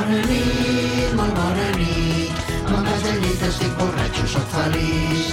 [0.00, 2.38] Bona nit, molt bona nit.
[2.70, 5.26] Vaig del llit, estic borratxo, sóc feliç.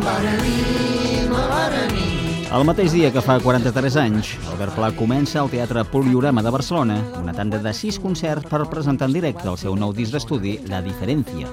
[0.00, 2.46] Bona nit, molt bona nit.
[2.56, 6.96] El mateix dia que fa 43 anys, Albert Pla comença al Teatre Poliorama de Barcelona
[7.20, 10.80] una tanda de sis concerts per presentar en directe el seu nou disc d'estudi, La
[10.80, 11.52] Diferència.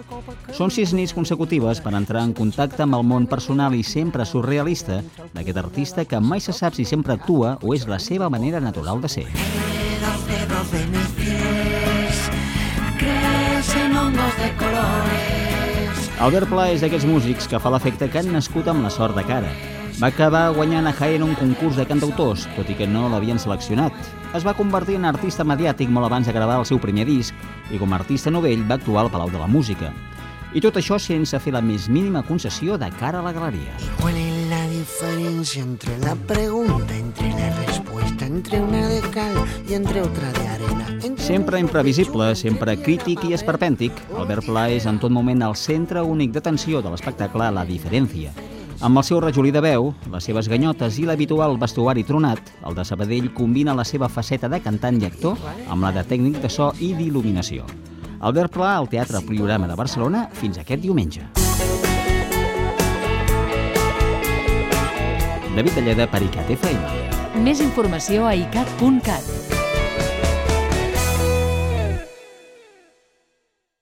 [0.55, 5.01] Són sis nits consecutives per entrar en contacte amb el món personal i sempre surrealista
[5.33, 9.03] d'aquest artista que mai se sap si sempre actua o és la seva manera natural
[9.03, 9.27] de ser.
[9.27, 11.52] Los cerros
[16.23, 16.33] colores.
[16.33, 19.23] Albert Pla és d'aquests músics que fa l'efecte que han nascut amb la sort de
[19.23, 19.49] cara.
[19.99, 23.93] Va acabar guanyant a Jaén un concurs de cantautors, tot i que no l'havien seleccionat.
[24.33, 27.35] Es va convertir en artista mediàtic molt abans de gravar el seu primer disc
[27.71, 29.91] i com a artista novell va actuar al Palau de la Música.
[30.53, 33.73] I tot això sense fer la més mínima concessió de cara a la galeria.
[33.99, 39.35] ¿Cuál es la diferencia entre la pregunta, entre la respuesta, entre una de cal
[39.67, 40.52] y entre otra de
[41.23, 46.33] Sempre imprevisible, sempre crític i esperpèntic, Albert Pla és en tot moment el centre únic
[46.35, 48.33] d'atenció de l'espectacle La Diferència.
[48.83, 52.83] Amb el seu rajolí de veu, les seves ganyotes i l'habitual vestuari tronat, el de
[52.83, 55.39] Sabadell combina la seva faceta de cantant i actor
[55.71, 57.63] amb la de tècnic de so i d'il·luminació.
[58.19, 61.23] Albert Pla al Teatre Priorama de Barcelona fins aquest diumenge.
[65.55, 67.43] David Talleda per ICAT FM.
[67.47, 69.62] Més informació a icat.cat.